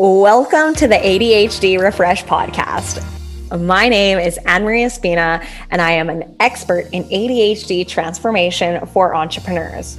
[0.00, 3.02] Welcome to the ADHD Refresh podcast.
[3.60, 9.16] My name is Anne Marie Espina, and I am an expert in ADHD transformation for
[9.16, 9.98] entrepreneurs.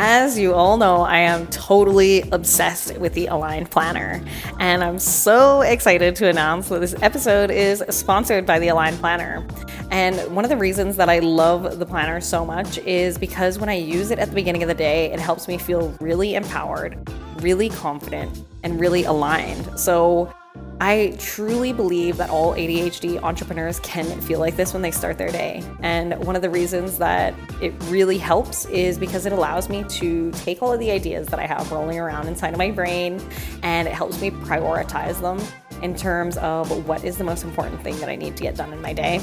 [0.00, 4.22] As you all know, I am totally obsessed with the Aligned Planner.
[4.60, 9.44] And I'm so excited to announce that this episode is sponsored by the Aligned Planner.
[9.90, 13.68] And one of the reasons that I love the planner so much is because when
[13.68, 16.96] I use it at the beginning of the day, it helps me feel really empowered,
[17.40, 19.80] really confident, and really aligned.
[19.80, 20.32] So
[20.80, 25.30] I truly believe that all ADHD entrepreneurs can feel like this when they start their
[25.30, 25.64] day.
[25.80, 30.30] And one of the reasons that it really helps is because it allows me to
[30.32, 33.20] take all of the ideas that I have rolling around inside of my brain
[33.64, 35.40] and it helps me prioritize them
[35.82, 38.72] in terms of what is the most important thing that I need to get done
[38.72, 39.20] in my day.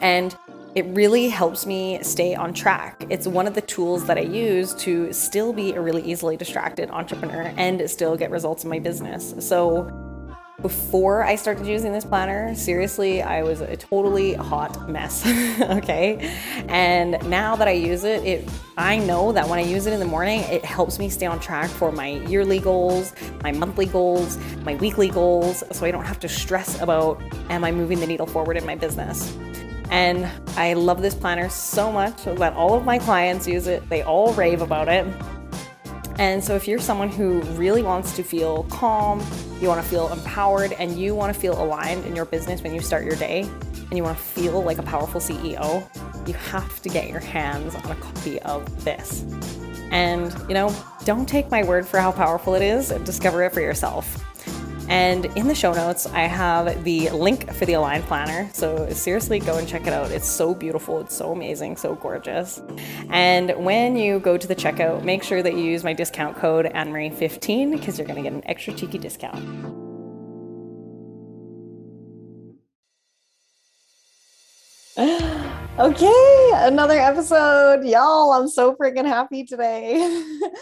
[0.00, 0.36] And
[0.74, 3.04] it really helps me stay on track.
[3.08, 6.90] It's one of the tools that I use to still be a really easily distracted
[6.90, 9.34] entrepreneur and still get results in my business.
[9.40, 10.09] So,
[10.62, 15.26] before I started using this planner, seriously, I was a totally hot mess.
[15.60, 16.34] okay.
[16.68, 20.00] And now that I use it, it I know that when I use it in
[20.00, 24.38] the morning, it helps me stay on track for my yearly goals, my monthly goals,
[24.62, 27.20] my weekly goals, so I don't have to stress about
[27.50, 29.36] am I moving the needle forward in my business.
[29.90, 33.88] And I love this planner so much that all of my clients use it.
[33.88, 35.06] They all rave about it.
[36.20, 39.24] And so, if you're someone who really wants to feel calm,
[39.58, 42.74] you want to feel empowered, and you want to feel aligned in your business when
[42.74, 45.82] you start your day, and you want to feel like a powerful CEO,
[46.28, 49.24] you have to get your hands on a copy of this.
[49.92, 53.62] And, you know, don't take my word for how powerful it is, discover it for
[53.62, 54.22] yourself.
[54.90, 58.50] And in the show notes, I have the link for the Align Planner.
[58.52, 60.10] So seriously, go and check it out.
[60.10, 62.60] It's so beautiful, it's so amazing, so gorgeous.
[63.08, 66.66] And when you go to the checkout, make sure that you use my discount code
[66.66, 69.89] AnnMarie15 because you're going to get an extra cheeky discount.
[75.78, 77.86] Okay, another episode.
[77.86, 79.96] Y'all, I'm so freaking happy today.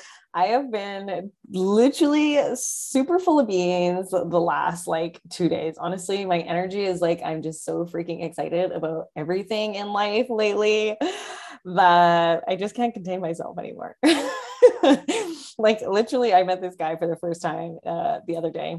[0.35, 5.75] I have been literally super full of beans the last like two days.
[5.77, 10.97] Honestly, my energy is like, I'm just so freaking excited about everything in life lately
[11.65, 13.97] that I just can't contain myself anymore.
[15.59, 18.79] like, literally, I met this guy for the first time uh, the other day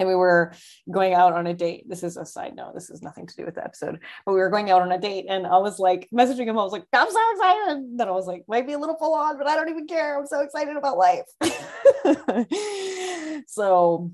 [0.00, 0.52] and we were
[0.90, 1.88] going out on a date.
[1.88, 2.74] This is a side note.
[2.74, 4.98] This has nothing to do with the episode, but we were going out on a
[4.98, 6.58] date, and I was like messaging him.
[6.58, 8.96] I was like, "I'm so excited!" And then I was like, "Might be a little
[8.96, 10.18] full on, but I don't even care.
[10.18, 11.26] I'm so excited about life."
[13.46, 14.10] so,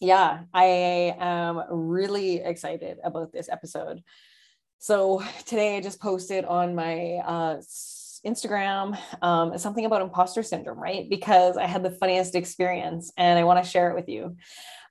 [0.00, 4.02] yeah, I am really excited about this episode.
[4.78, 7.60] So today I just posted on my uh,
[8.26, 11.08] Instagram um, something about imposter syndrome, right?
[11.08, 14.36] Because I had the funniest experience and I want to share it with you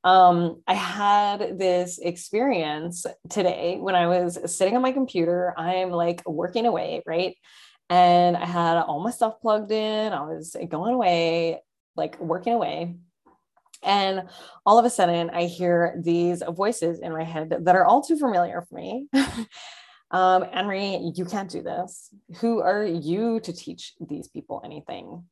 [0.05, 5.53] um, I had this experience today when I was sitting on my computer.
[5.57, 7.35] I'm like working away, right?
[7.89, 10.13] And I had all my stuff plugged in.
[10.13, 11.63] I was going away,
[11.95, 12.97] like working away.
[13.81, 14.29] And
[14.63, 18.17] all of a sudden, I hear these voices in my head that are all too
[18.17, 19.07] familiar for me.
[20.11, 22.13] um, Henry, you can't do this.
[22.37, 25.23] Who are you to teach these people anything?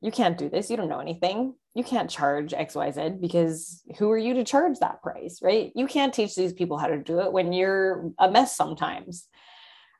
[0.00, 0.70] You can't do this.
[0.70, 1.54] You don't know anything.
[1.74, 5.70] You can't charge XYZ because who are you to charge that price, right?
[5.74, 9.28] You can't teach these people how to do it when you're a mess sometimes.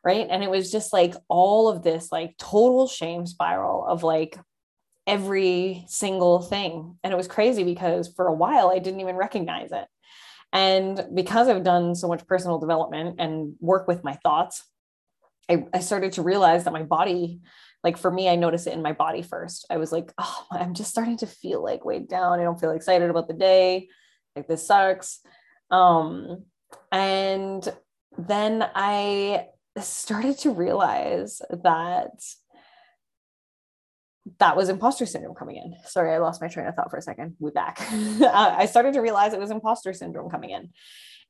[0.04, 0.26] Right.
[0.28, 4.36] And it was just like all of this, like total shame spiral of like
[5.06, 6.98] every single thing.
[7.04, 9.86] And it was crazy because for a while I didn't even recognize it.
[10.52, 14.62] And because I've done so much personal development and work with my thoughts,
[15.48, 17.40] I, I started to realize that my body,
[17.82, 19.66] like for me, I noticed it in my body first.
[19.70, 22.38] I was like, oh, I'm just starting to feel like weighed down.
[22.38, 23.88] I don't feel excited about the day.
[24.36, 25.20] Like this sucks.
[25.70, 26.44] Um,
[26.90, 27.66] and
[28.18, 29.46] then I
[29.78, 32.12] started to realize that
[34.38, 35.74] that was imposter syndrome coming in.
[35.86, 37.36] Sorry, I lost my train of thought for a second.
[37.38, 37.80] We're back.
[37.92, 40.70] uh, I started to realize it was imposter syndrome coming in.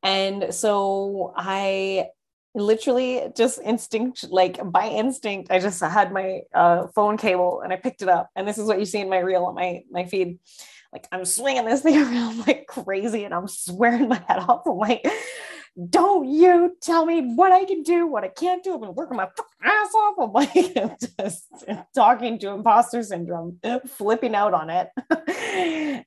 [0.03, 2.09] And so I
[2.55, 7.77] literally just instinct, like by instinct, I just had my uh, phone cable and I
[7.77, 8.29] picked it up.
[8.37, 10.38] And this is what you see in my reel on my, my feed.
[10.93, 14.62] Like I'm swinging this thing around like crazy and I'm swearing my head off.
[14.67, 15.06] I'm like,
[15.89, 18.75] don't you tell me what I can do, what I can't do.
[18.75, 19.29] I've been working my
[19.63, 20.15] ass off.
[20.21, 20.53] I'm like
[21.19, 21.47] just
[21.95, 24.91] talking to imposter syndrome, flipping out on it.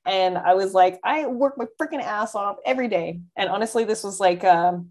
[0.06, 3.20] and I was like, I work my freaking ass off every day.
[3.36, 4.90] And honestly, this was like um,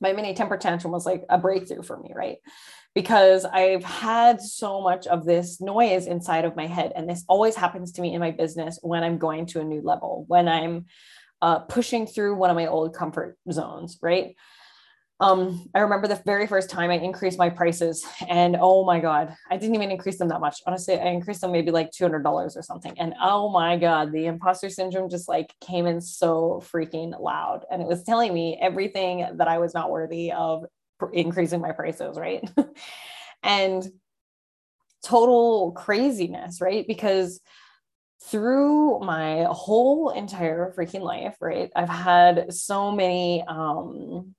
[0.00, 2.36] my mini temper tantrum was like a breakthrough for me, right?
[2.94, 6.92] Because I've had so much of this noise inside of my head.
[6.94, 9.80] And this always happens to me in my business when I'm going to a new
[9.80, 10.86] level, when I'm
[11.42, 14.36] uh, pushing through one of my old comfort zones, right?
[15.20, 19.36] Um, I remember the very first time I increased my prices, and oh my God,
[19.50, 20.60] I didn't even increase them that much.
[20.66, 22.98] Honestly, I increased them maybe like $200 or something.
[22.98, 27.64] And oh my God, the imposter syndrome just like came in so freaking loud.
[27.70, 30.64] And it was telling me everything that I was not worthy of
[31.12, 32.48] increasing my prices, right?
[33.42, 33.86] and
[35.04, 36.86] total craziness, right?
[36.86, 37.40] Because
[38.28, 41.70] through my whole entire freaking life, right?
[41.74, 44.34] I've had so many, um,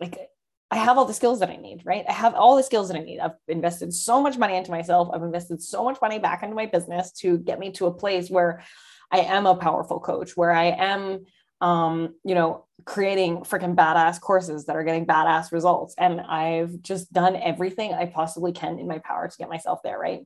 [0.00, 0.30] like,
[0.70, 2.04] I have all the skills that I need, right?
[2.08, 3.18] I have all the skills that I need.
[3.18, 5.08] I've invested so much money into myself.
[5.12, 8.30] I've invested so much money back into my business to get me to a place
[8.30, 8.62] where
[9.10, 11.24] I am a powerful coach, where I am,
[11.60, 15.94] um, you know, creating freaking badass courses that are getting badass results.
[15.98, 19.98] And I've just done everything I possibly can in my power to get myself there,
[19.98, 20.24] right?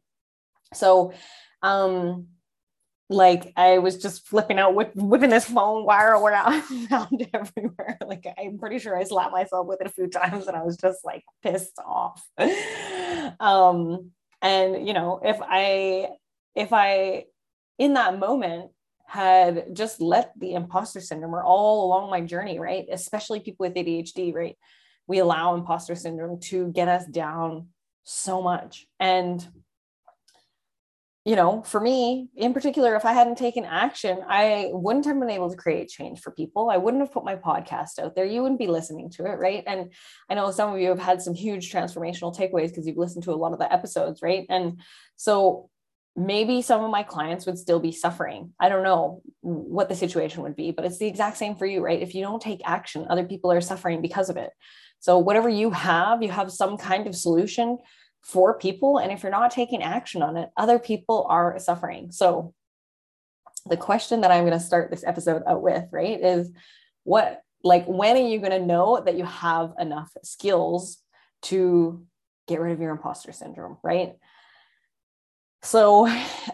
[0.74, 1.14] So,
[1.62, 2.28] um,
[3.10, 6.62] like I was just flipping out, whip, whipping this phone wire around
[7.34, 7.98] everywhere.
[8.06, 10.76] Like I'm pretty sure I slapped myself with it a few times, and I was
[10.76, 12.22] just like pissed off.
[13.40, 14.10] um,
[14.40, 16.08] and you know, if I,
[16.54, 17.24] if I,
[17.78, 18.70] in that moment
[19.06, 22.86] had just let the imposter syndrome or all along my journey, right?
[22.90, 24.56] Especially people with ADHD, right?
[25.06, 27.68] We allow imposter syndrome to get us down
[28.04, 29.46] so much, and
[31.24, 35.30] you know, for me in particular, if I hadn't taken action, I wouldn't have been
[35.30, 36.68] able to create change for people.
[36.68, 38.26] I wouldn't have put my podcast out there.
[38.26, 39.64] You wouldn't be listening to it, right?
[39.66, 39.92] And
[40.28, 43.32] I know some of you have had some huge transformational takeaways because you've listened to
[43.32, 44.44] a lot of the episodes, right?
[44.50, 44.80] And
[45.16, 45.70] so
[46.14, 48.52] maybe some of my clients would still be suffering.
[48.60, 51.82] I don't know what the situation would be, but it's the exact same for you,
[51.82, 52.02] right?
[52.02, 54.50] If you don't take action, other people are suffering because of it.
[55.00, 57.78] So, whatever you have, you have some kind of solution
[58.24, 58.98] for people.
[58.98, 62.10] And if you're not taking action on it, other people are suffering.
[62.10, 62.54] So,
[63.66, 66.50] the question that I'm going to start this episode out with, right, is
[67.04, 70.98] what, like, when are you going to know that you have enough skills
[71.42, 72.04] to
[72.46, 74.14] get rid of your imposter syndrome, right?
[75.62, 76.06] So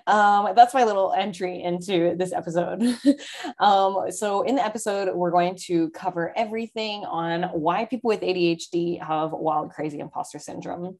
[0.07, 2.97] um, that's my little entry into this episode.
[3.59, 9.03] um, so, in the episode, we're going to cover everything on why people with ADHD
[9.03, 10.97] have wild, crazy imposter syndrome.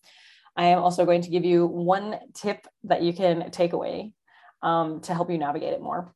[0.57, 4.13] I am also going to give you one tip that you can take away
[4.63, 6.15] um, to help you navigate it more.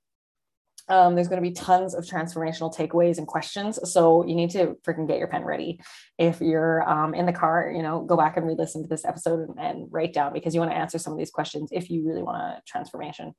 [0.88, 3.78] Um, there's going to be tons of transformational takeaways and questions.
[3.90, 5.80] So you need to freaking get your pen ready.
[6.18, 9.48] If you're um, in the car, you know, go back and re-listen to this episode
[9.48, 12.06] and, and, write down because you want to answer some of these questions if you
[12.06, 13.34] really want a transformation.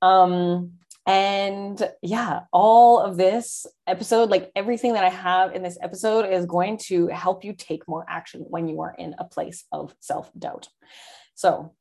[0.00, 0.72] Um,
[1.08, 6.44] and yeah, all of this episode, like everything that I have in this episode, is
[6.44, 10.30] going to help you take more action when you are in a place of self
[10.38, 10.68] doubt.
[11.34, 11.72] So,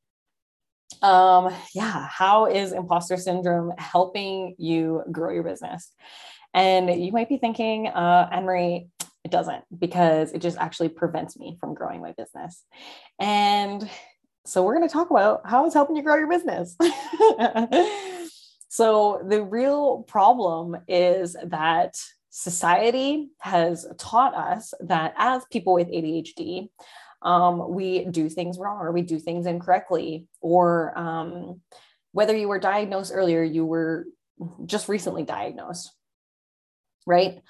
[1.02, 5.92] um, yeah, how is imposter syndrome helping you grow your business?
[6.54, 8.88] And you might be thinking, uh, Anne Marie,
[9.26, 12.64] it doesn't because it just actually prevents me from growing my business.
[13.20, 13.90] And
[14.46, 16.78] so, we're going to talk about how it's helping you grow your business.
[18.70, 21.98] So the real problem is that
[22.30, 26.70] society has taught us that as people with ADHD,
[27.22, 31.62] um, we do things wrong or we do things incorrectly, or um,
[32.12, 34.06] whether you were diagnosed earlier, you were
[34.66, 35.92] just recently diagnosed,
[37.06, 37.42] right?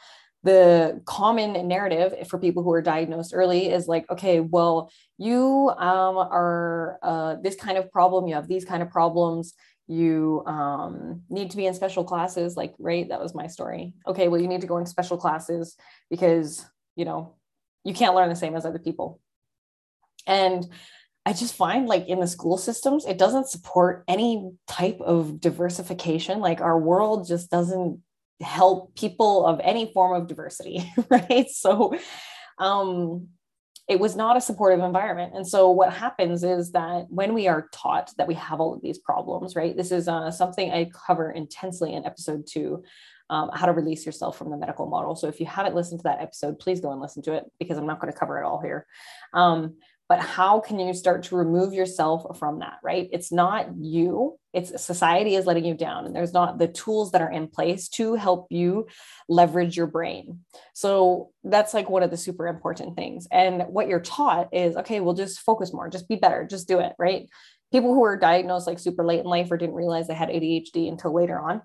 [0.44, 6.17] The common narrative for people who are diagnosed early is like, okay, well, you um,
[6.17, 9.53] are uh, this kind of problem, you have these kind of problems,
[9.88, 12.56] you um, need to be in special classes.
[12.56, 13.94] Like, right, that was my story.
[14.06, 15.75] Okay, well, you need to go in special classes
[16.10, 16.65] because,
[16.96, 17.36] you know,
[17.84, 19.20] you can't learn the same as other people.
[20.25, 20.67] And
[21.25, 26.39] I just find like in the school systems, it doesn't support any type of diversification.
[26.39, 28.01] Like our world just doesn't
[28.41, 31.50] help people of any form of diversity, right?
[31.50, 31.98] So
[32.60, 33.29] um,
[33.88, 35.34] it was not a supportive environment.
[35.36, 38.82] And so what happens is that when we are taught that we have all of
[38.82, 39.75] these problems, right?
[39.75, 42.84] This is uh, something I cover intensely in episode two.
[43.29, 45.13] Um, how to release yourself from the medical model.
[45.13, 47.77] So if you haven't listened to that episode, please go and listen to it because
[47.77, 48.86] I'm not going to cover it all here.
[49.34, 49.75] Um,
[50.10, 53.10] but how can you start to remove yourself from that right?
[53.12, 57.22] It's not you it's society is letting you down and there's not the tools that
[57.22, 58.88] are in place to help you
[59.30, 60.40] leverage your brain.
[60.74, 63.28] So that's like one of the super important things.
[63.32, 66.80] And what you're taught is okay we'll just focus more just be better just do
[66.80, 67.28] it right?
[67.72, 70.90] People who were diagnosed like super late in life or didn't realize they had adhd
[70.90, 71.62] until later on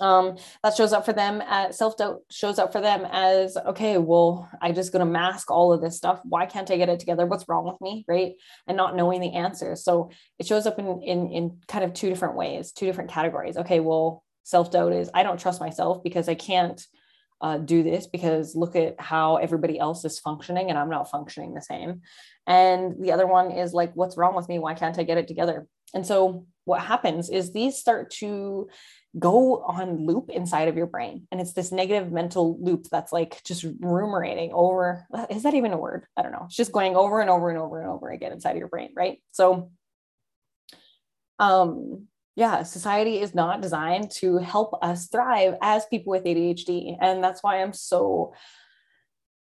[0.00, 4.48] um, that shows up for them at self-doubt shows up for them as okay well
[4.60, 6.20] i just gonna mask all of this stuff.
[6.24, 7.26] Why can't i get it together?
[7.26, 8.04] What's wrong with me?
[8.08, 8.32] Right?
[8.66, 9.84] And not knowing the answers.
[9.84, 13.56] So it shows up in in, in kind of two different ways two different categories.
[13.56, 16.84] Okay well self-doubt is i don't trust myself because i can't
[17.40, 21.54] uh, do this because look at how everybody else is functioning and i'm not functioning
[21.54, 22.02] the same.
[22.46, 24.58] And the other one is like what's wrong with me?
[24.58, 25.66] Why can't i get it together?
[25.94, 28.68] And so what happens is these start to
[29.18, 31.26] go on loop inside of your brain.
[31.30, 35.06] And it's this negative mental loop that's like just ruminating over.
[35.28, 36.06] Is that even a word?
[36.16, 36.44] I don't know.
[36.46, 38.92] It's just going over and over and over and over again inside of your brain,
[38.96, 39.18] right?
[39.32, 39.70] So,
[41.38, 46.96] um, yeah, society is not designed to help us thrive as people with ADHD.
[46.98, 48.32] And that's why I'm so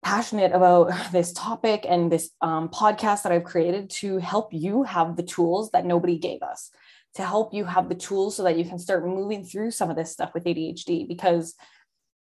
[0.02, 5.18] passionate about this topic and this um, podcast that I've created to help you have
[5.18, 6.72] the tools that nobody gave us
[7.18, 9.96] to help you have the tools so that you can start moving through some of
[9.96, 11.56] this stuff with ADHD because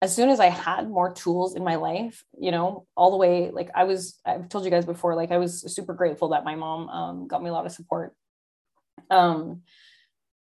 [0.01, 3.51] as soon as I had more tools in my life, you know, all the way,
[3.51, 6.55] like I was, I've told you guys before, like I was super grateful that my
[6.55, 8.13] mom um, got me a lot of support
[9.09, 9.63] um,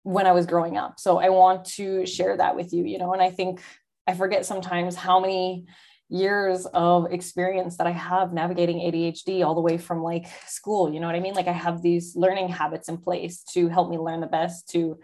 [0.04, 0.98] when I was growing up.
[0.98, 3.62] So I want to share that with you, you know, and I think
[4.08, 5.66] I forget sometimes how many
[6.12, 10.94] years of experience that I have navigating ADHD all the way from like school.
[10.94, 11.34] You know what I mean?
[11.34, 15.00] Like I have these learning habits in place to help me learn the best, to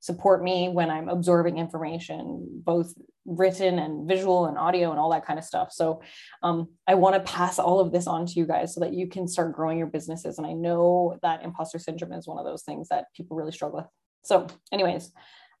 [0.00, 2.92] support me when I'm absorbing information, both
[3.24, 5.72] written and visual and audio and all that kind of stuff.
[5.72, 6.02] So
[6.42, 9.08] um, I want to pass all of this on to you guys so that you
[9.08, 10.36] can start growing your businesses.
[10.36, 13.78] And I know that imposter syndrome is one of those things that people really struggle
[13.78, 13.86] with.
[14.24, 15.12] So, anyways,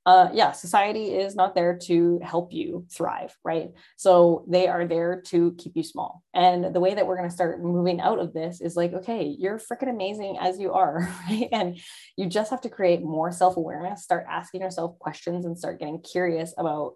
[0.06, 3.70] uh, yeah, society is not there to help you thrive, right?
[3.96, 6.22] So they are there to keep you small.
[6.32, 9.24] And the way that we're going to start moving out of this is like, okay,
[9.38, 11.48] you're freaking amazing as you are, right?
[11.52, 11.78] And
[12.16, 16.00] you just have to create more self awareness, start asking yourself questions, and start getting
[16.00, 16.94] curious about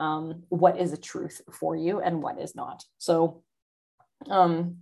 [0.00, 2.84] um, what is a truth for you and what is not.
[2.98, 3.44] So,
[4.28, 4.78] um,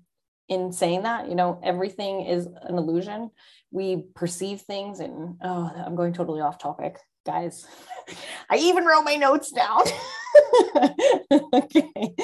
[0.49, 3.31] in saying that, you know, everything is an illusion.
[3.71, 6.99] We perceive things, and oh, I'm going totally off topic
[7.31, 7.67] guys.
[8.51, 9.83] I even wrote my notes down.
[11.55, 12.15] okay.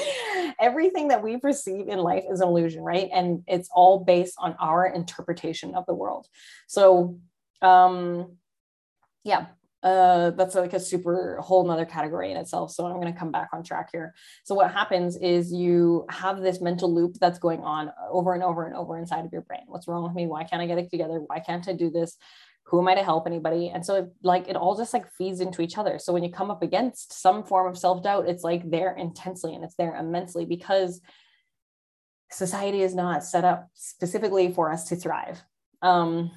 [0.61, 3.09] Everything that we perceive in life is an illusion, right?
[3.13, 6.27] And it's all based on our interpretation of the world.
[6.67, 7.21] So,
[7.63, 8.37] um,
[9.23, 9.47] yeah,
[9.83, 12.73] uh, that's like a super whole nother category in itself.
[12.73, 14.15] So I'm going to come back on track here.
[14.43, 18.67] So what happens is you have this mental loop that's going on over and over
[18.67, 19.63] and over inside of your brain.
[19.69, 20.27] What's wrong with me?
[20.27, 21.21] Why can't I get it together?
[21.25, 22.17] Why can't I do this?
[22.67, 23.69] Who am I to help anybody?
[23.69, 26.01] And so it, like it all just like feeds into each other.
[26.01, 29.63] So when you come up against some form of self-doubt, it's like there intensely and
[29.63, 31.01] it's there immensely because
[32.33, 35.41] society is not set up specifically for us to thrive.
[35.81, 36.33] Um,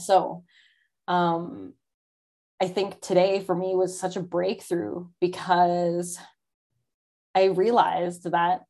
[0.00, 0.42] so
[1.06, 1.74] um,
[2.60, 6.18] I think today for me was such a breakthrough because
[7.36, 8.62] I realized that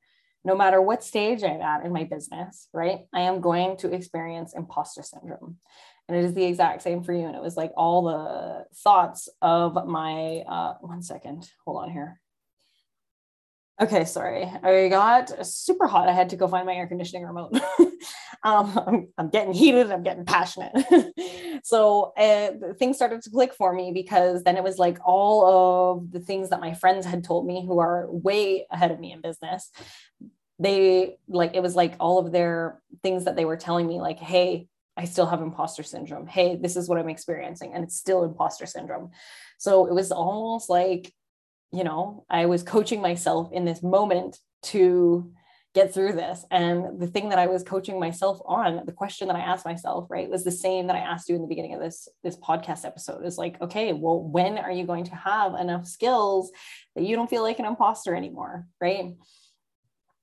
[0.45, 4.53] no matter what stage I'm at in my business, right, I am going to experience
[4.55, 5.57] imposter syndrome
[6.09, 9.29] and it is the exact same for you and it was like all the thoughts
[9.43, 12.21] of my uh one second hold on here
[13.81, 14.45] Okay, sorry.
[14.63, 16.09] I got super hot.
[16.09, 17.55] I had to go find my air conditioning remote.
[18.45, 19.91] um, I'm, I'm, getting heated.
[19.91, 20.73] I'm getting passionate.
[21.65, 26.13] so uh, things started to click for me because then it was like all of
[26.13, 29.21] the things that my friends had told me who are way ahead of me in
[29.21, 29.73] business.
[30.61, 34.21] They like, it was like all of their things that they were telling me, like,
[34.21, 36.27] hey, I still have imposter syndrome.
[36.27, 37.73] Hey, this is what I'm experiencing.
[37.75, 39.11] And it's still imposter syndrome.
[39.59, 41.13] So it was almost like
[41.75, 45.33] you know, I was coaching myself in this moment to
[45.75, 46.45] get through this.
[46.53, 50.07] And the thing that I was coaching myself on, the question that I asked myself,
[50.09, 52.85] right, was the same that I asked you in the beginning of this this podcast
[52.85, 53.27] episode.
[53.27, 56.53] Is like, okay, well, when are you going to have enough skills
[56.95, 59.17] that you don't feel like an imposter anymore, right?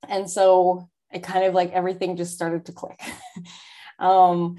[0.08, 3.00] And so it kind of like everything just started to click.
[4.02, 4.58] um,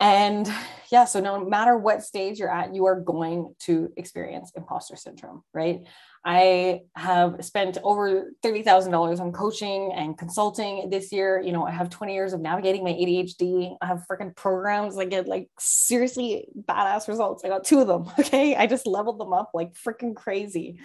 [0.00, 0.50] and
[0.90, 5.42] yeah, so no matter what stage you're at, you are going to experience imposter syndrome,
[5.52, 5.80] right?
[6.24, 11.40] I have spent over $30,000 on coaching and consulting this year.
[11.40, 13.76] You know, I have 20 years of navigating my ADHD.
[13.80, 17.44] I have freaking programs that get like seriously badass results.
[17.44, 18.10] I got two of them.
[18.18, 18.56] Okay.
[18.56, 20.80] I just leveled them up like freaking crazy.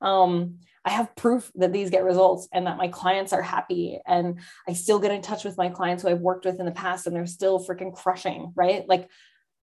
[0.00, 4.00] Um, I have proof that these get results and that my clients are happy.
[4.06, 6.72] And I still get in touch with my clients who I've worked with in the
[6.72, 8.88] past and they're still freaking crushing, right?
[8.88, 9.08] Like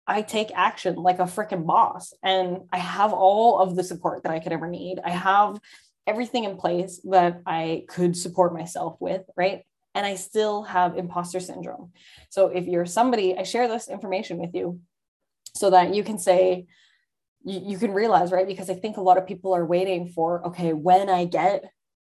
[0.05, 4.31] I take action like a freaking boss and I have all of the support that
[4.31, 5.00] I could ever need.
[5.03, 5.59] I have
[6.05, 9.63] everything in place that I could support myself with, right?
[9.95, 11.91] And I still have imposter syndrome.
[12.29, 14.79] So if you're somebody, I share this information with you
[15.55, 16.67] so that you can say,
[17.48, 18.46] you, you can realize, right?
[18.46, 21.63] Because I think a lot of people are waiting for, okay, when I get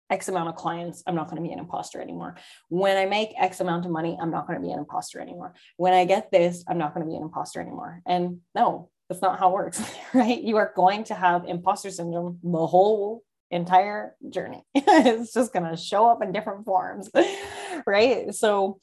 [0.10, 2.36] X amount of clients, I'm not going to be an imposter anymore.
[2.68, 5.54] When I make X amount of money, I'm not going to be an imposter anymore.
[5.78, 8.02] When I get this, I'm not going to be an imposter anymore.
[8.06, 9.82] And no, that's not how it works,
[10.14, 10.42] right?
[10.42, 14.64] You are going to have imposter syndrome the whole entire journey.
[14.76, 17.10] it's just going to show up in different forms,
[17.86, 18.34] right?
[18.34, 18.80] So,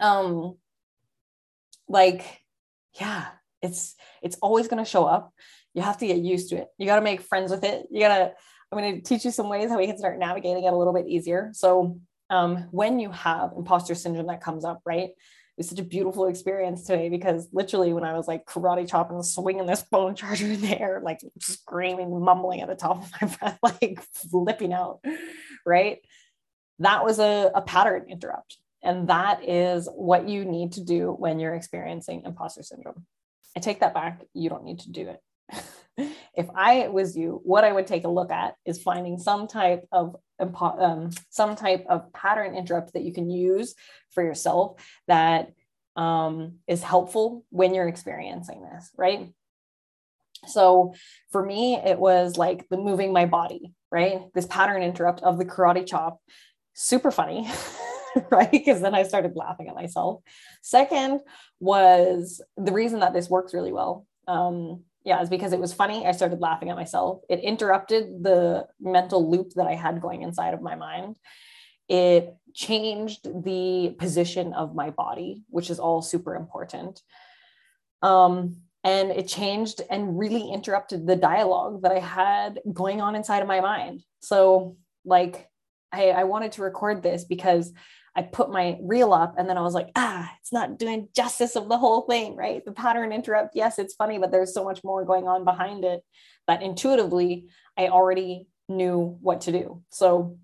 [0.00, 0.56] um,
[1.88, 2.24] like,
[3.00, 3.26] yeah,
[3.64, 5.32] it's it's always going to show up
[5.74, 8.00] you have to get used to it you got to make friends with it you
[8.00, 8.32] got to
[8.70, 10.92] i'm going to teach you some ways how we can start navigating it a little
[10.92, 11.98] bit easier so
[12.30, 15.10] um, when you have imposter syndrome that comes up right
[15.56, 19.22] it was such a beautiful experience today because literally when I was like karate chopping,
[19.22, 23.28] swinging this phone charger in the air, like screaming, mumbling at the top of my
[23.38, 24.00] breath, like
[24.32, 24.98] flipping out,
[25.64, 25.98] right?
[26.80, 28.58] That was a, a pattern interrupt.
[28.82, 33.06] And that is what you need to do when you're experiencing imposter syndrome.
[33.56, 34.22] I take that back.
[34.32, 35.20] You don't need to do it.
[36.36, 39.86] if I was you, what I would take a look at is finding some type
[39.92, 43.74] of um, some type of pattern interrupt that you can use
[44.10, 45.52] for yourself that
[45.96, 49.32] um, is helpful when you're experiencing this, right?
[50.48, 50.94] So
[51.30, 54.22] for me, it was like the moving my body, right?
[54.34, 56.20] This pattern interrupt of the karate chop,
[56.74, 57.48] super funny.
[58.30, 58.50] right?
[58.50, 60.22] Because then I started laughing at myself.
[60.62, 61.20] Second
[61.60, 64.06] was the reason that this works really well.
[64.28, 66.06] Um, yeah, is because it was funny.
[66.06, 67.20] I started laughing at myself.
[67.28, 71.16] It interrupted the mental loop that I had going inside of my mind.
[71.88, 77.02] It changed the position of my body, which is all super important.
[78.00, 83.42] Um, and it changed and really interrupted the dialogue that I had going on inside
[83.42, 84.02] of my mind.
[84.20, 85.48] So, like,
[85.92, 87.72] I, I wanted to record this because
[88.16, 91.56] I put my reel up and then I was like, ah, it's not doing justice
[91.56, 92.64] of the whole thing, right?
[92.64, 96.02] The pattern interrupt, yes, it's funny, but there's so much more going on behind it
[96.46, 97.46] that intuitively
[97.76, 99.82] I already knew what to do.
[99.90, 100.38] So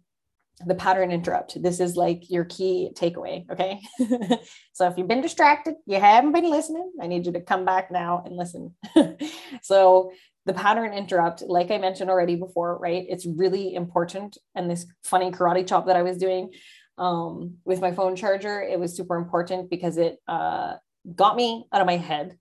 [0.67, 3.49] the pattern interrupt, this is like your key takeaway.
[3.51, 3.81] Okay.
[4.73, 7.91] so if you've been distracted, you haven't been listening, I need you to come back
[7.91, 8.75] now and listen.
[9.63, 10.13] so
[10.47, 13.07] the pattern interrupt, like I mentioned already before, right?
[13.09, 14.37] It's really important.
[14.55, 16.51] And this funny karate chop that I was doing,
[17.01, 18.61] um, with my phone charger.
[18.61, 20.75] It was super important because it uh,
[21.17, 22.39] got me out of my head.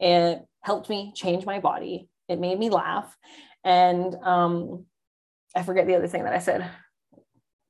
[0.00, 2.08] It helped me change my body.
[2.26, 3.14] It made me laugh.
[3.62, 4.86] And um,
[5.54, 6.68] I forget the other thing that I said.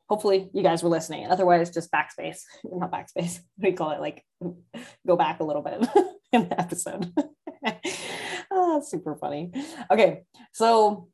[0.08, 1.26] Hopefully, you guys were listening.
[1.26, 3.40] Otherwise, just backspace, not backspace.
[3.58, 4.24] We call it like
[5.06, 5.86] go back a little bit
[6.32, 7.12] in the episode.
[8.50, 9.52] oh, super funny.
[9.90, 11.08] Okay, so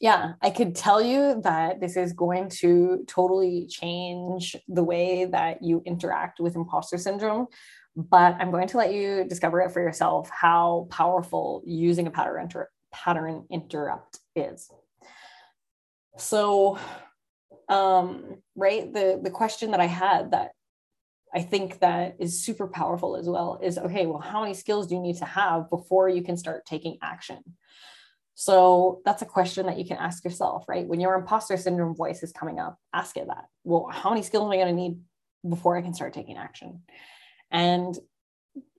[0.00, 5.62] yeah, I could tell you that this is going to totally change the way that
[5.62, 7.48] you interact with imposter syndrome.
[7.96, 12.42] But I'm going to let you discover it for yourself how powerful using a pattern,
[12.42, 14.70] inter- pattern interrupt is.
[16.16, 16.78] So,
[17.68, 20.52] um, right, the, the question that I had that
[21.34, 24.94] I think that is super powerful as well is okay, well, how many skills do
[24.94, 27.38] you need to have before you can start taking action?
[28.40, 30.86] So that's a question that you can ask yourself, right?
[30.86, 33.46] When your imposter syndrome voice is coming up, ask it that.
[33.64, 35.00] Well, how many skills am I going to need
[35.48, 36.82] before I can start taking action?
[37.50, 37.98] And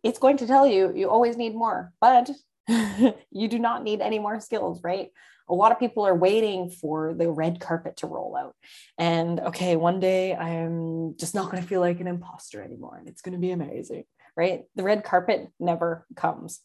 [0.01, 2.29] it's going to tell you you always need more, but
[2.69, 5.09] you do not need any more skills, right?
[5.49, 8.55] A lot of people are waiting for the red carpet to roll out.
[8.97, 13.09] And okay, one day I'm just not going to feel like an imposter anymore and
[13.09, 14.05] it's going to be amazing,
[14.37, 14.61] right?
[14.77, 16.61] The red carpet never comes.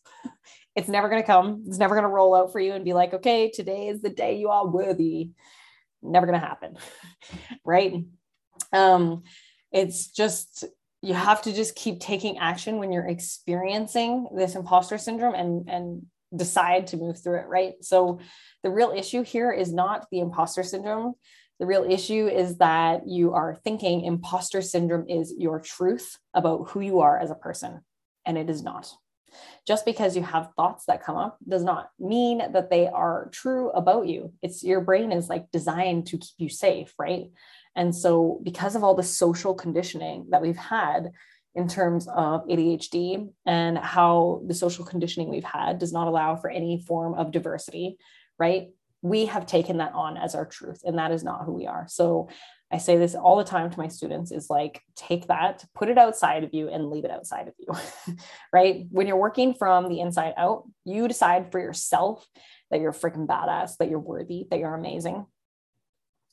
[0.77, 1.65] It's never going to come.
[1.67, 4.11] It's never going to roll out for you and be like, okay, today is the
[4.11, 5.31] day you are worthy.
[6.03, 6.77] Never going to happen,
[7.65, 8.05] right?
[8.73, 9.23] Um,
[9.73, 10.65] it's just
[11.05, 16.07] you have to just keep taking action when you're experiencing this imposter syndrome and and
[16.35, 18.19] decide to move through it right so
[18.63, 21.13] the real issue here is not the imposter syndrome
[21.61, 26.81] the real issue is that you are thinking imposter syndrome is your truth about who
[26.81, 27.81] you are as a person
[28.25, 28.91] and it is not
[29.67, 33.71] just because you have thoughts that come up does not mean that they are true
[33.71, 37.27] about you it's your brain is like designed to keep you safe right
[37.77, 41.11] and so, because of all the social conditioning that we've had
[41.55, 46.51] in terms of ADHD and how the social conditioning we've had does not allow for
[46.51, 47.97] any form of diversity,
[48.39, 48.69] right?
[49.03, 51.87] We have taken that on as our truth, and that is not who we are.
[51.89, 52.29] So,
[52.75, 55.97] I say this all the time to my students is like, take that, put it
[55.97, 58.17] outside of you, and leave it outside of you,
[58.53, 58.87] right?
[58.91, 62.27] When you're working from the inside out, you decide for yourself
[62.73, 65.27] that you're freaking badass, that you're worthy, that you're amazing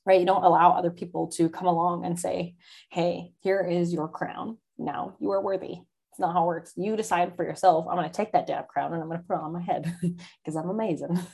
[0.03, 0.19] right?
[0.19, 2.55] You don't allow other people to come along and say,
[2.89, 4.57] hey, here is your crown.
[4.79, 5.73] Now you are worthy.
[5.73, 6.73] It's not how it works.
[6.75, 9.27] You decide for yourself, I'm going to take that damn crown and I'm going to
[9.27, 11.19] put it on my head because I'm amazing.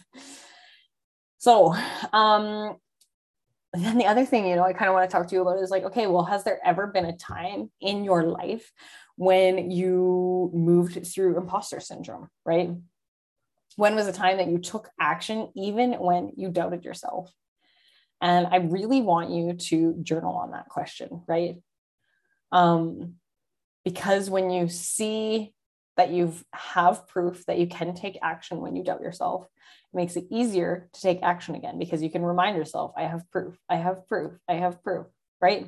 [1.39, 1.75] So,
[2.13, 2.77] um,
[3.83, 5.59] then the other thing, you know, I kind of want to talk to you about
[5.59, 8.71] is like, okay, well, has there ever been a time in your life
[9.15, 12.71] when you moved through imposter syndrome, right?
[13.75, 17.31] When was a time that you took action even when you doubted yourself?
[18.21, 21.57] And I really want you to journal on that question, right?
[22.51, 23.15] Um,
[23.83, 25.53] because when you see
[25.97, 30.15] that you have proof that you can take action when you doubt yourself, it makes
[30.15, 33.75] it easier to take action again because you can remind yourself, I have proof, I
[33.75, 35.07] have proof, I have proof,
[35.41, 35.67] right?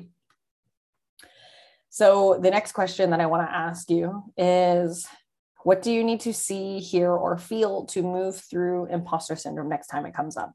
[1.88, 5.06] So the next question that I want to ask you is
[5.64, 9.88] what do you need to see, hear, or feel to move through imposter syndrome next
[9.88, 10.54] time it comes up?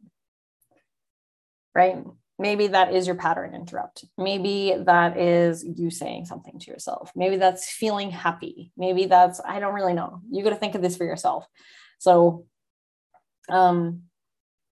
[1.76, 1.98] right?
[2.38, 4.04] Maybe that is your pattern interrupt.
[4.18, 7.12] Maybe that is you saying something to yourself.
[7.16, 8.74] Maybe that's feeling happy.
[8.76, 10.22] Maybe that's, I don't really know.
[10.30, 11.48] You got to think of this for yourself.
[11.98, 12.46] So,
[13.48, 14.04] um,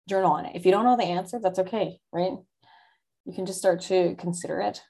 [0.09, 0.55] journal on it.
[0.55, 2.33] If you don't know the answer, that's okay, right?
[3.25, 4.81] You can just start to consider it.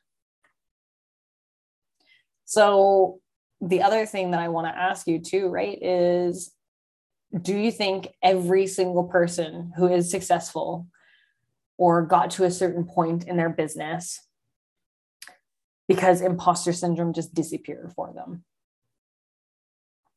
[2.46, 3.20] So,
[3.62, 6.52] the other thing that I want to ask you too, right, is
[7.40, 10.88] do you think every single person who is successful
[11.78, 14.20] or got to a certain point in their business
[15.88, 18.44] because imposter syndrome just disappeared for them.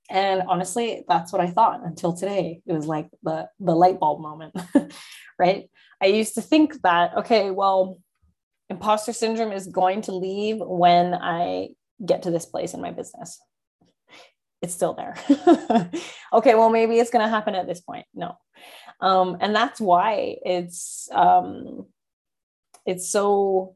[0.08, 2.60] And honestly, that's what I thought until today.
[2.66, 4.54] It was like the, the light bulb moment,
[5.38, 5.68] right?
[6.00, 7.98] I used to think that, okay, well,
[8.68, 11.70] imposter syndrome is going to leave when I
[12.04, 13.40] get to this place in my business.
[14.62, 15.16] It's still there.
[16.32, 18.06] okay, well, maybe it's going to happen at this point.
[18.14, 18.36] No,
[19.00, 21.86] um, and that's why it's um,
[22.84, 23.74] it's so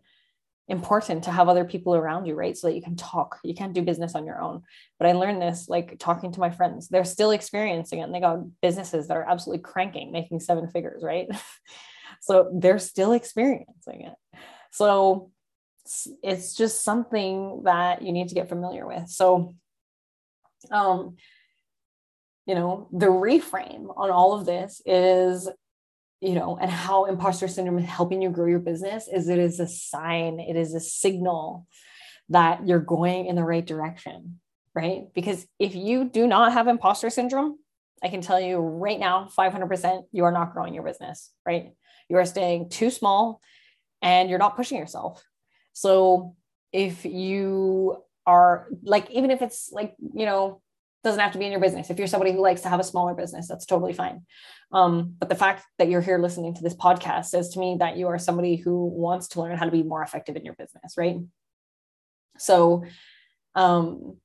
[0.71, 2.57] important to have other people around you right?
[2.57, 3.41] So that you can talk.
[3.43, 4.63] You can't do business on your own.
[4.99, 6.89] But i learned this like talking to my friends.
[6.89, 11.03] They're still experiencing it and they got businesses that are absolutely cranking making seven figures
[11.03, 11.29] right?
[12.23, 14.13] So they're still experiencing it.
[14.73, 15.31] So
[16.23, 19.09] it's just something that you need to get familiar with.
[19.09, 19.55] So
[20.71, 21.17] um
[22.51, 25.49] you know the reframe on all of this is
[26.21, 29.61] you know and how imposter syndrome is helping you grow your business is it is
[29.61, 31.69] a sign it is a signal
[32.29, 34.41] that you're going in the right direction
[34.73, 35.03] right?
[35.15, 37.57] Because if you do not have imposter syndrome
[38.03, 41.71] i can tell you right now 500% you are not growing your business right?
[42.09, 43.41] You are staying too small
[44.03, 45.23] and you're not pushing yourself.
[45.73, 46.35] So
[46.73, 50.63] if you are like even if it's like you know
[51.03, 51.91] doesn't have to be in your business.
[51.91, 54.23] If you're somebody who likes to have a smaller business, that's totally fine.
[54.73, 57.97] Um, but the fact that you're here listening to this podcast says to me that
[57.97, 60.95] you are somebody who wants to learn how to be more effective in your business,
[60.97, 61.17] right?
[62.39, 62.85] So,
[63.55, 64.17] um,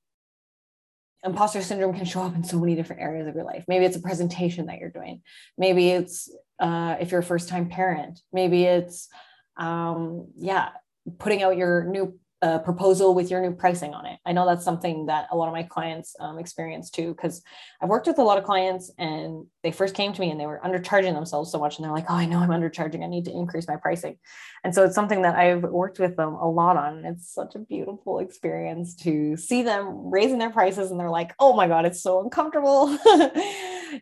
[1.23, 3.65] imposter syndrome can show up in so many different areas of your life.
[3.67, 5.21] Maybe it's a presentation that you're doing.
[5.57, 8.21] Maybe it's uh, if you're a first time parent.
[8.31, 9.09] Maybe it's,
[9.57, 10.69] um, yeah,
[11.17, 14.19] putting out your new a proposal with your new pricing on it.
[14.25, 17.41] I know that's something that a lot of my clients um, experience too, because
[17.81, 20.45] I've worked with a lot of clients and they first came to me and they
[20.45, 21.77] were undercharging themselves so much.
[21.77, 23.03] And they're like, oh, I know I'm undercharging.
[23.03, 24.17] I need to increase my pricing.
[24.63, 27.05] And so it's something that I've worked with them a lot on.
[27.05, 31.53] It's such a beautiful experience to see them raising their prices and they're like, oh
[31.53, 32.89] my God, it's so uncomfortable,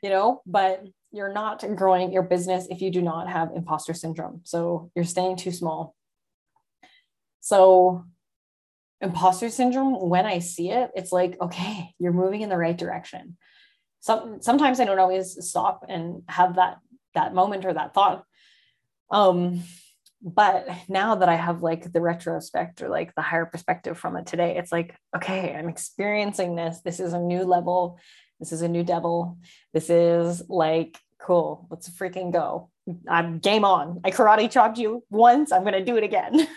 [0.03, 4.41] you know, but you're not growing your business if you do not have imposter syndrome.
[4.43, 5.95] So you're staying too small.
[7.39, 8.05] So
[9.03, 13.37] imposter syndrome, when I see it, it's like, okay, you're moving in the right direction.
[13.99, 16.77] Some, sometimes I don't always stop and have that
[17.13, 18.23] that moment or that thought.
[19.11, 19.63] Um,
[20.21, 24.25] but now that I have like the retrospect or like the higher perspective from it
[24.25, 26.79] today, it's like, okay, I'm experiencing this.
[26.83, 27.99] This is a new level.
[28.39, 29.37] This is a new devil.
[29.73, 32.69] This is like, cool, let's freaking go.
[33.07, 34.01] I'm game on.
[34.03, 35.51] I karate chopped you once.
[35.51, 36.47] I'm to do it again.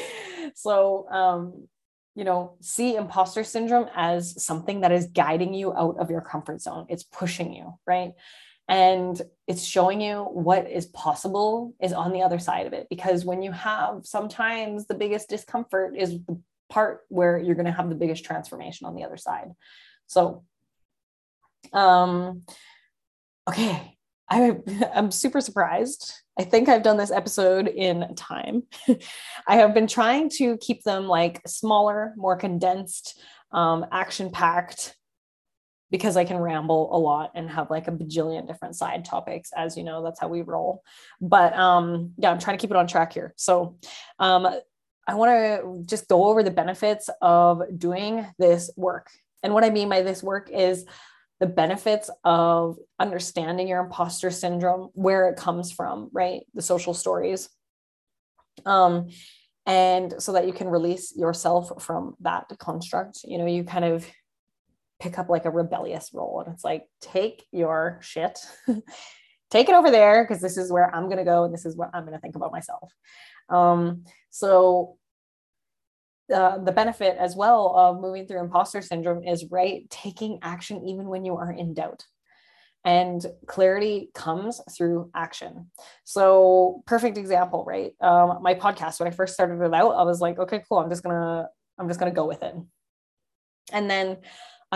[0.54, 1.68] so, um,
[2.16, 6.62] you know, see imposter syndrome as something that is guiding you out of your comfort
[6.62, 6.86] zone.
[6.88, 8.12] It's pushing you, right?
[8.68, 12.86] And it's showing you what is possible is on the other side of it.
[12.88, 17.72] Because when you have sometimes the biggest discomfort is the part where you're going to
[17.72, 19.50] have the biggest transformation on the other side.
[20.06, 20.42] So,
[21.74, 22.42] um,
[23.46, 23.98] okay,
[24.28, 24.56] I,
[24.94, 26.14] I'm super surprised.
[26.38, 28.64] I think I've done this episode in time.
[29.46, 33.18] I have been trying to keep them like smaller, more condensed,
[33.52, 34.96] um, action packed,
[35.90, 39.50] because I can ramble a lot and have like a bajillion different side topics.
[39.56, 40.82] As you know, that's how we roll.
[41.20, 43.32] But um, yeah, I'm trying to keep it on track here.
[43.36, 43.78] So
[44.18, 44.46] um,
[45.06, 49.08] I want to just go over the benefits of doing this work.
[49.42, 50.84] And what I mean by this work is
[51.40, 56.42] the benefits of understanding your imposter syndrome, where it comes from, right?
[56.54, 57.48] The social stories.
[58.64, 59.08] Um,
[59.66, 63.20] and so that you can release yourself from that construct.
[63.24, 64.06] You know, you kind of
[65.00, 68.38] pick up like a rebellious role and it's like, take your shit,
[69.50, 71.76] take it over there, because this is where I'm going to go and this is
[71.76, 72.90] what I'm going to think about myself.
[73.48, 74.96] Um, so
[76.32, 81.06] uh, the benefit as well of moving through imposter syndrome is right taking action even
[81.06, 82.04] when you are in doubt.
[82.84, 85.70] And clarity comes through action.
[86.04, 87.92] So perfect example right?
[88.00, 90.88] Um, my podcast when i first started it out i was like okay cool i'm
[90.88, 92.54] just gonna i'm just gonna go with it.
[93.72, 94.18] And then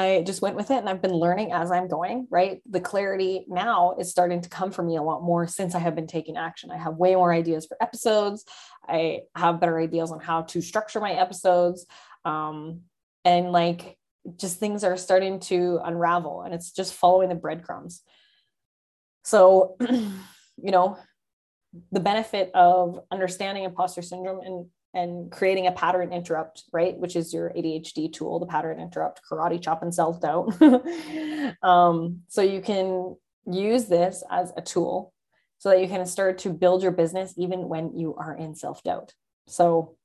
[0.01, 2.61] I just went with it and I've been learning as I'm going, right?
[2.69, 5.95] The clarity now is starting to come for me a lot more since I have
[5.95, 6.71] been taking action.
[6.71, 8.45] I have way more ideas for episodes.
[8.89, 11.87] I have better ideas on how to structure my episodes.
[12.25, 12.83] Um,
[13.25, 13.99] and like
[14.37, 18.03] just things are starting to unravel and it's just following the breadcrumbs.
[19.25, 20.99] So, you know,
[21.93, 26.96] the benefit of understanding imposter syndrome and and creating a pattern interrupt, right?
[26.96, 30.61] Which is your ADHD tool, the pattern interrupt, karate chop and self doubt.
[31.62, 35.12] um, so you can use this as a tool
[35.59, 38.83] so that you can start to build your business even when you are in self
[38.83, 39.14] doubt.
[39.46, 39.96] So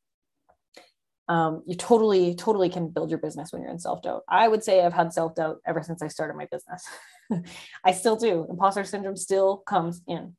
[1.28, 4.24] um, you totally, totally can build your business when you're in self doubt.
[4.30, 6.86] I would say I've had self doubt ever since I started my business.
[7.84, 8.46] I still do.
[8.50, 10.36] Imposter syndrome still comes in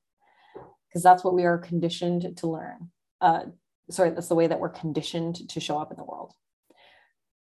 [0.89, 2.91] because that's what we are conditioned to learn.
[3.21, 3.41] Uh,
[3.91, 6.33] sorry, that's the way that we're conditioned to show up in the world.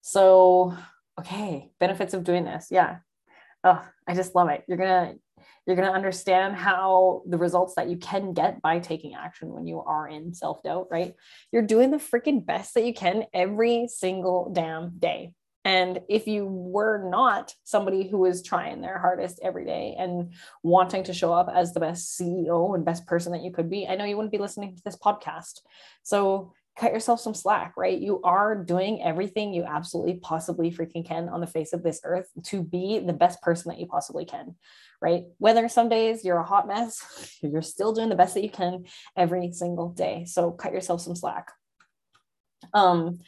[0.01, 0.75] So,
[1.19, 2.67] okay, benefits of doing this.
[2.69, 2.97] Yeah.
[3.63, 4.63] Oh, I just love it.
[4.67, 5.19] You're going to
[5.65, 9.65] you're going to understand how the results that you can get by taking action when
[9.65, 11.15] you are in self-doubt, right?
[11.51, 15.33] You're doing the freaking best that you can every single damn day.
[15.65, 21.03] And if you were not somebody who is trying their hardest every day and wanting
[21.05, 23.95] to show up as the best CEO and best person that you could be, I
[23.95, 25.61] know you wouldn't be listening to this podcast.
[26.03, 27.97] So cut yourself some slack, right?
[27.97, 32.29] You are doing everything you absolutely possibly freaking can on the face of this earth
[32.43, 34.55] to be the best person that you possibly can,
[35.01, 35.23] right?
[35.39, 38.85] Whether some days you're a hot mess, you're still doing the best that you can
[39.17, 40.25] every single day.
[40.25, 41.51] So cut yourself some slack.
[42.73, 43.19] Um,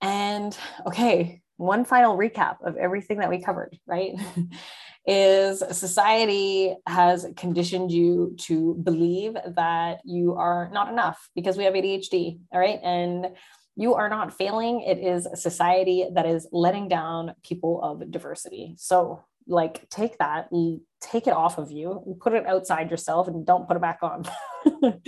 [0.00, 0.56] and
[0.86, 4.14] okay, one final recap of everything that we covered, right?
[5.06, 11.74] is society has conditioned you to believe that you are not enough because we have
[11.74, 12.80] ADHD, all right?
[12.82, 13.28] And
[13.76, 14.80] you are not failing.
[14.80, 18.74] It is society that is letting down people of diversity.
[18.78, 20.48] So, like, take that,
[21.00, 24.24] take it off of you, put it outside yourself, and don't put it back on.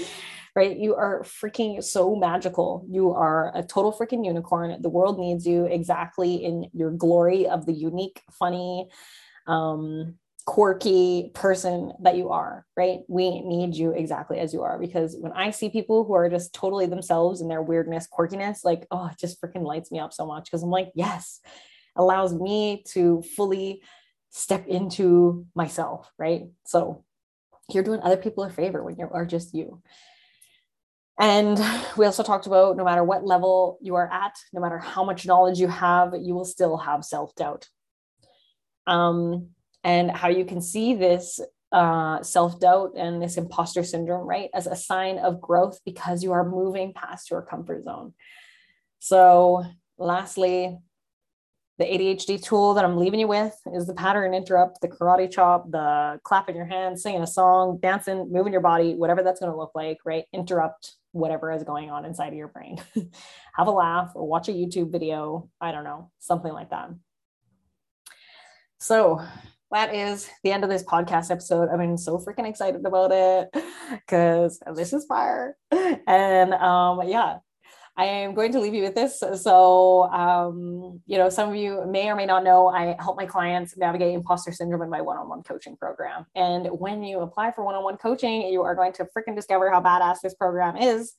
[0.57, 0.77] right?
[0.77, 2.85] You are freaking so magical.
[2.89, 4.81] You are a total freaking unicorn.
[4.81, 8.89] The world needs you exactly in your glory of the unique, funny,
[9.47, 10.15] um,
[10.47, 13.01] quirky person that you are, right?
[13.09, 16.55] We need you exactly as you are because when I see people who are just
[16.55, 20.25] totally themselves and their weirdness, quirkiness, like, oh, it just freaking lights me up so
[20.25, 21.41] much because I'm like, yes,
[21.97, 23.83] allows me to fully
[24.31, 26.45] step into myself, right?
[26.65, 27.05] So
[27.69, 29.83] you're doing other people a favor when you are just you.
[31.19, 31.59] And
[31.97, 35.27] we also talked about no matter what level you are at, no matter how much
[35.27, 37.69] knowledge you have, you will still have self doubt.
[38.87, 39.51] Um,
[39.83, 41.41] and how you can see this
[41.73, 46.33] uh, self doubt and this imposter syndrome, right, as a sign of growth because you
[46.33, 48.13] are moving past your comfort zone.
[48.99, 49.65] So,
[49.99, 50.79] lastly,
[51.79, 55.71] the ADHD tool that I'm leaving you with is the pattern interrupt, the karate chop,
[55.71, 59.59] the clapping your hands, singing a song, dancing, moving your body, whatever that's going to
[59.59, 60.25] look like, right?
[60.33, 62.79] Interrupt whatever is going on inside of your brain.
[63.55, 65.49] Have a laugh or watch a YouTube video.
[65.61, 66.91] I don't know, something like that.
[68.79, 69.23] So
[69.73, 71.69] that is the end of this podcast episode.
[71.69, 73.49] I've been so freaking excited about it
[73.91, 75.57] because this is fire.
[76.09, 77.39] And um, yeah,
[77.99, 79.23] I am going to leave you with this.
[79.43, 83.25] So, um, you know, some of you may or may not know I help my
[83.25, 86.27] clients navigate imposter syndrome in my one on one coaching program.
[86.35, 89.71] And when you apply for one on one coaching, you are going to freaking discover
[89.71, 91.15] how badass this program is.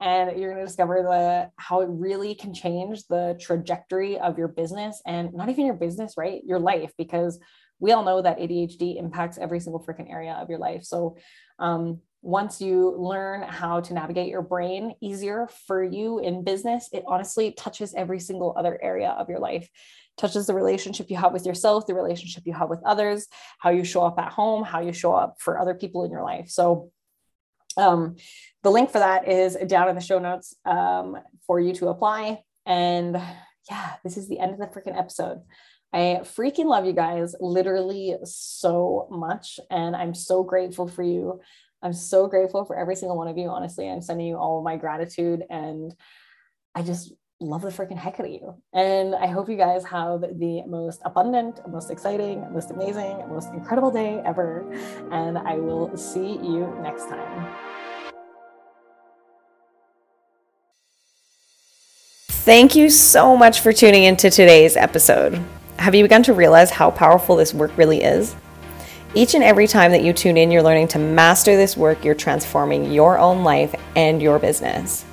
[0.00, 4.48] And you're going to discover the how it really can change the trajectory of your
[4.48, 6.40] business and not even your business, right?
[6.46, 7.38] Your life, because
[7.78, 10.82] we all know that ADHD impacts every single freaking area of your life.
[10.82, 11.16] So,
[11.58, 17.02] um, once you learn how to navigate your brain easier for you in business, it
[17.06, 19.68] honestly touches every single other area of your life.
[20.16, 23.26] Touches the relationship you have with yourself, the relationship you have with others,
[23.58, 26.22] how you show up at home, how you show up for other people in your
[26.22, 26.48] life.
[26.48, 26.92] So,
[27.76, 28.16] um,
[28.62, 32.42] the link for that is down in the show notes um, for you to apply.
[32.66, 33.20] And
[33.68, 35.40] yeah, this is the end of the freaking episode.
[35.92, 39.60] I freaking love you guys literally so much.
[39.70, 41.40] And I'm so grateful for you
[41.82, 43.48] I'm so grateful for every single one of you.
[43.48, 45.92] Honestly, I'm sending you all my gratitude and
[46.74, 48.54] I just love the freaking heck out of you.
[48.72, 53.90] And I hope you guys have the most abundant, most exciting, most amazing, most incredible
[53.90, 54.70] day ever.
[55.10, 57.52] And I will see you next time.
[62.28, 65.40] Thank you so much for tuning into today's episode.
[65.78, 68.36] Have you begun to realize how powerful this work really is?
[69.14, 72.14] Each and every time that you tune in, you're learning to master this work, you're
[72.14, 75.04] transforming your own life and your business.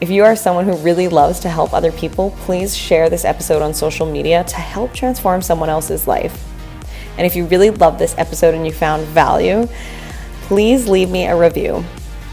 [0.00, 3.60] If you are someone who really loves to help other people, please share this episode
[3.60, 6.44] on social media to help transform someone else's life.
[7.18, 9.66] And if you really love this episode and you found value,
[10.42, 11.84] please leave me a review.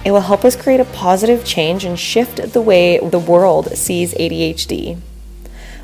[0.05, 4.13] It will help us create a positive change and shift the way the world sees
[4.13, 4.99] ADHD.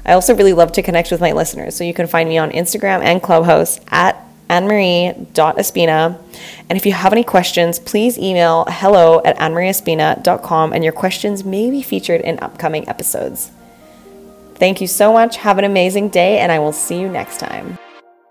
[0.06, 2.52] I also really love to connect with my listeners, so you can find me on
[2.52, 6.22] Instagram and Clubhouse at annemarie.espina.
[6.70, 11.70] And if you have any questions, please email hello at annemarieespina.com and your questions may
[11.70, 13.52] be featured in upcoming episodes.
[14.56, 15.38] Thank you so much.
[15.38, 17.78] Have an amazing day, and I will see you next time.